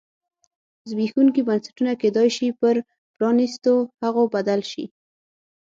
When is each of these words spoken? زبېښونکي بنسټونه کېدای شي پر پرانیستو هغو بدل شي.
زبېښونکي 0.89 1.41
بنسټونه 1.47 1.91
کېدای 2.01 2.29
شي 2.37 2.47
پر 2.59 2.75
پرانیستو 3.15 3.73
هغو 4.01 4.23
بدل 4.35 4.61
شي. 4.71 4.85